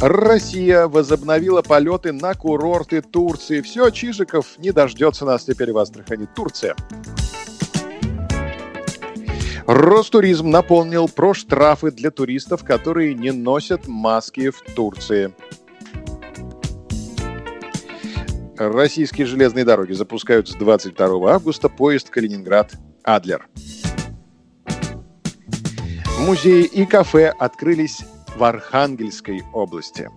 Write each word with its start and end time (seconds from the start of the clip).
Россия 0.00 0.88
возобновила 0.88 1.62
полеты 1.62 2.12
на 2.12 2.34
курорты 2.34 3.00
Турции. 3.00 3.62
Все, 3.62 3.88
Чижиков 3.90 4.58
не 4.58 4.70
дождется 4.70 5.24
нас 5.24 5.44
теперь 5.44 5.72
в 5.72 5.78
Астрахани. 5.78 6.28
Турция. 6.34 6.76
Ростуризм 9.66 10.50
напомнил 10.50 11.08
про 11.08 11.32
штрафы 11.34 11.90
для 11.90 12.10
туристов, 12.10 12.62
которые 12.62 13.14
не 13.14 13.32
носят 13.32 13.88
маски 13.88 14.50
в 14.50 14.60
Турции. 14.74 15.34
Российские 18.58 19.26
железные 19.26 19.64
дороги 19.64 19.92
запускают 19.92 20.48
с 20.48 20.54
22 20.54 21.32
августа 21.32 21.68
поезд 21.68 22.10
Калининград-Адлер. 22.10 23.48
Музеи 26.20 26.64
и 26.64 26.86
кафе 26.86 27.32
открылись 27.38 28.02
в 28.36 28.44
Архангельской 28.44 29.42
области. 29.52 30.08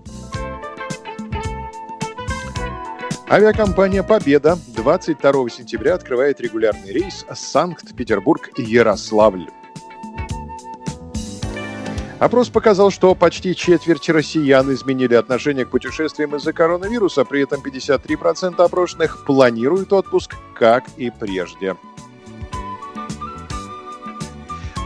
Авиакомпания 3.29 4.03
«Победа» 4.03 4.57
22 4.75 5.49
сентября 5.49 5.93
открывает 5.93 6.41
регулярный 6.41 6.91
рейс 6.91 7.25
Санкт-Петербург-Ярославль. 7.31 9.47
Опрос 12.19 12.49
показал, 12.49 12.91
что 12.91 13.15
почти 13.15 13.55
четверть 13.55 14.09
россиян 14.09 14.69
изменили 14.73 15.13
отношение 15.13 15.65
к 15.65 15.69
путешествиям 15.69 16.35
из-за 16.35 16.51
коронавируса, 16.51 17.23
при 17.23 17.43
этом 17.43 17.61
53% 17.61 18.61
опрошенных 18.61 19.23
планируют 19.25 19.93
отпуск, 19.93 20.35
как 20.53 20.83
и 20.97 21.09
прежде. 21.09 21.77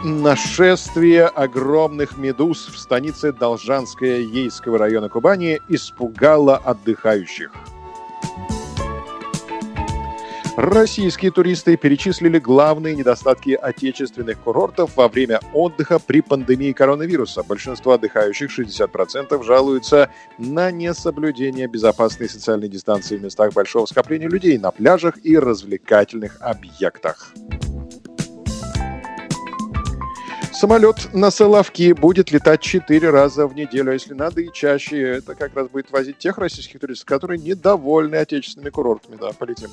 Нашествие 0.05 1.27
огромных 1.27 2.17
медуз 2.17 2.67
в 2.67 2.77
станице 2.77 3.31
Должанская 3.31 4.19
Ейского 4.19 4.77
района 4.77 5.07
Кубани 5.07 5.61
испугало 5.69 6.57
отдыхающих. 6.57 7.53
Российские 10.57 11.31
туристы 11.31 11.77
перечислили 11.77 12.37
главные 12.37 12.95
недостатки 12.95 13.51
отечественных 13.51 14.39
курортов 14.39 14.97
во 14.97 15.07
время 15.07 15.39
отдыха 15.53 15.99
при 15.99 16.19
пандемии 16.19 16.73
коронавируса. 16.73 17.41
Большинство 17.41 17.93
отдыхающих, 17.93 18.51
60%, 18.59 19.41
жалуются 19.41 20.09
на 20.37 20.69
несоблюдение 20.69 21.67
безопасной 21.67 22.27
социальной 22.27 22.67
дистанции 22.67 23.15
в 23.15 23.23
местах 23.23 23.53
большого 23.53 23.85
скопления 23.85 24.27
людей 24.27 24.57
на 24.57 24.71
пляжах 24.71 25.15
и 25.23 25.37
развлекательных 25.37 26.41
объектах. 26.41 27.33
Самолет 30.63 31.09
на 31.13 31.29
Соловки 31.29 31.91
будет 31.91 32.31
летать 32.31 32.61
4 32.61 33.09
раза 33.09 33.47
в 33.47 33.53
неделю, 33.53 33.91
а 33.91 33.95
если 33.95 34.13
надо 34.13 34.39
и 34.39 34.49
чаще. 34.49 35.01
Это 35.17 35.35
как 35.35 35.53
раз 35.57 35.67
будет 35.67 35.91
возить 35.91 36.19
тех 36.19 36.37
российских 36.37 36.79
туристов, 36.79 37.05
которые 37.05 37.37
недовольны 37.37 38.15
отечественными 38.15 38.69
курортами. 38.69 39.17
Да, 39.19 39.31
полетим. 39.37 39.71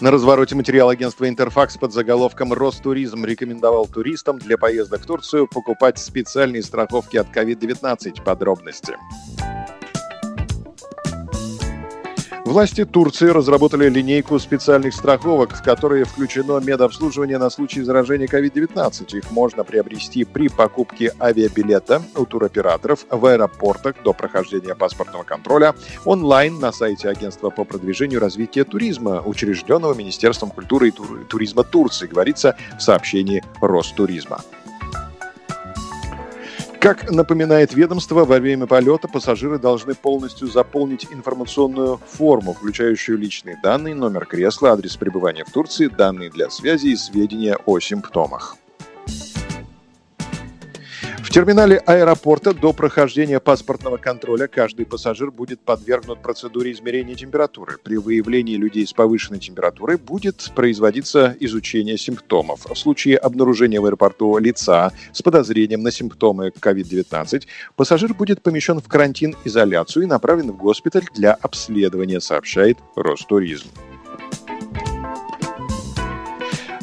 На 0.00 0.12
развороте 0.12 0.54
материал 0.54 0.88
агентства 0.88 1.28
«Интерфакс» 1.28 1.76
под 1.76 1.92
заголовком 1.92 2.52
«Ростуризм» 2.52 3.24
рекомендовал 3.24 3.88
туристам 3.88 4.38
для 4.38 4.56
поездок 4.56 5.00
в 5.00 5.06
Турцию 5.06 5.48
покупать 5.48 5.98
специальные 5.98 6.62
страховки 6.62 7.16
от 7.16 7.26
COVID-19. 7.34 8.22
Подробности. 8.22 8.96
Власти 12.46 12.84
Турции 12.84 13.26
разработали 13.26 13.88
линейку 13.88 14.38
специальных 14.38 14.94
страховок, 14.94 15.52
в 15.52 15.64
которые 15.64 16.04
включено 16.04 16.60
медобслуживание 16.60 17.38
на 17.38 17.50
случай 17.50 17.82
заражения 17.82 18.28
COVID-19. 18.28 19.18
Их 19.18 19.32
можно 19.32 19.64
приобрести 19.64 20.22
при 20.24 20.46
покупке 20.46 21.12
авиабилета 21.20 22.02
у 22.14 22.24
туроператоров 22.24 23.04
в 23.10 23.26
аэропортах 23.26 23.96
до 24.04 24.12
прохождения 24.12 24.76
паспортного 24.76 25.24
контроля, 25.24 25.74
онлайн 26.04 26.60
на 26.60 26.70
сайте 26.70 27.08
Агентства 27.08 27.50
по 27.50 27.64
продвижению 27.64 28.20
развития 28.20 28.62
туризма, 28.62 29.20
учрежденного 29.26 29.94
Министерством 29.94 30.50
культуры 30.50 30.90
и 30.90 30.92
туризма 31.28 31.64
Турции, 31.64 32.06
говорится 32.06 32.56
в 32.78 32.80
сообщении 32.80 33.42
Ростуризма. 33.60 34.40
Как 36.86 37.10
напоминает 37.10 37.74
ведомство, 37.74 38.24
во 38.24 38.38
время 38.38 38.68
полета 38.68 39.08
пассажиры 39.08 39.58
должны 39.58 39.96
полностью 39.96 40.46
заполнить 40.46 41.08
информационную 41.10 41.96
форму, 41.96 42.54
включающую 42.54 43.18
личные 43.18 43.58
данные, 43.60 43.96
номер 43.96 44.24
кресла, 44.24 44.70
адрес 44.70 44.96
пребывания 44.96 45.44
в 45.44 45.50
Турции, 45.50 45.88
данные 45.88 46.30
для 46.30 46.48
связи 46.48 46.90
и 46.90 46.96
сведения 46.96 47.58
о 47.66 47.80
симптомах 47.80 48.56
терминале 51.36 51.76
аэропорта 51.84 52.54
до 52.54 52.72
прохождения 52.72 53.40
паспортного 53.40 53.98
контроля 53.98 54.46
каждый 54.46 54.86
пассажир 54.86 55.30
будет 55.30 55.60
подвергнут 55.60 56.22
процедуре 56.22 56.72
измерения 56.72 57.14
температуры. 57.14 57.76
При 57.84 57.98
выявлении 57.98 58.56
людей 58.56 58.86
с 58.86 58.94
повышенной 58.94 59.38
температурой 59.38 59.98
будет 59.98 60.50
производиться 60.54 61.36
изучение 61.38 61.98
симптомов. 61.98 62.64
В 62.64 62.74
случае 62.74 63.18
обнаружения 63.18 63.82
в 63.82 63.84
аэропорту 63.84 64.38
лица 64.38 64.94
с 65.12 65.20
подозрением 65.20 65.82
на 65.82 65.90
симптомы 65.90 66.54
COVID-19 66.58 67.42
пассажир 67.76 68.14
будет 68.14 68.40
помещен 68.40 68.80
в 68.80 68.88
карантин-изоляцию 68.88 70.04
и 70.04 70.06
направлен 70.06 70.52
в 70.52 70.56
госпиталь 70.56 71.04
для 71.14 71.34
обследования, 71.34 72.22
сообщает 72.22 72.78
Ростуризм. 72.96 73.68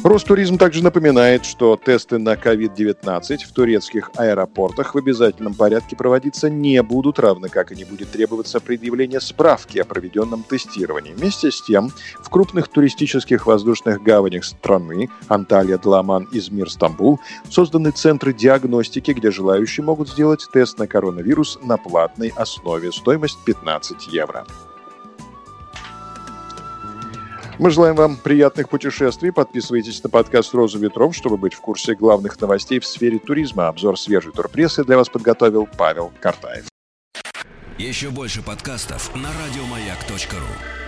Ростуризм 0.04 0.58
также 0.58 0.84
напоминает, 0.84 1.46
что 1.46 1.80
тесты 1.82 2.18
на 2.18 2.34
COVID-19 2.34 3.38
в 3.38 3.52
турецких 3.52 4.10
аэропортах 4.16 4.94
в 4.94 4.98
обязательном 4.98 5.54
порядке 5.54 5.96
проводиться 5.96 6.50
не 6.50 6.82
будут, 6.82 7.18
равно 7.18 7.48
как 7.48 7.72
и 7.72 7.74
не 7.74 7.84
будет 7.84 8.10
требоваться 8.10 8.60
предъявление 8.60 9.18
справки 9.18 9.78
о 9.78 9.86
проведенном 9.86 10.42
тестировании. 10.42 11.14
Вместе 11.14 11.50
с 11.50 11.62
тем, 11.62 11.90
в 12.20 12.28
крупных 12.28 12.68
туристических 12.68 13.46
воздушных 13.46 14.02
гаванях 14.02 14.44
страны 14.44 15.08
Анталия, 15.28 15.78
Дламан, 15.78 16.28
Измир, 16.32 16.70
Стамбул 16.70 17.18
созданы 17.48 17.90
центры 17.90 18.34
диагностики, 18.34 19.12
где 19.12 19.30
желающие 19.30 19.86
могут 19.86 20.10
сделать 20.10 20.46
тест 20.52 20.78
на 20.78 20.86
коронавирус 20.86 21.58
на 21.62 21.78
платной 21.78 22.30
основе. 22.36 22.92
Стоимость 22.92 23.38
15 23.46 24.08
евро. 24.08 24.44
Мы 27.58 27.70
желаем 27.70 27.94
вам 27.94 28.16
приятных 28.16 28.68
путешествий. 28.68 29.32
Подписывайтесь 29.32 30.02
на 30.02 30.10
подкаст 30.10 30.52
«Роза 30.54 30.78
ветров», 30.78 31.14
чтобы 31.14 31.36
быть 31.36 31.54
в 31.54 31.60
курсе 31.60 31.94
главных 31.94 32.40
новостей 32.40 32.80
в 32.80 32.86
сфере 32.86 33.18
туризма. 33.18 33.68
Обзор 33.68 33.98
свежей 33.98 34.32
турпрессы 34.32 34.84
для 34.84 34.96
вас 34.96 35.08
подготовил 35.08 35.68
Павел 35.78 36.12
Картаев. 36.20 36.64
Еще 37.78 38.10
больше 38.10 38.42
подкастов 38.42 39.14
на 39.14 39.28
радиомаяк.ру 39.28 40.83